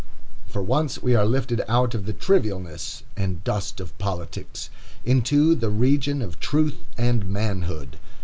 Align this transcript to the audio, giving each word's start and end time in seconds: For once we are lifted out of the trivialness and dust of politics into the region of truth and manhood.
For 0.47 0.63
once 0.63 1.03
we 1.03 1.13
are 1.13 1.25
lifted 1.27 1.61
out 1.67 1.93
of 1.93 2.07
the 2.07 2.11
trivialness 2.13 3.03
and 3.15 3.43
dust 3.43 3.79
of 3.79 3.95
politics 3.99 4.71
into 5.05 5.53
the 5.53 5.69
region 5.69 6.23
of 6.23 6.39
truth 6.39 6.79
and 6.97 7.27
manhood. 7.29 7.99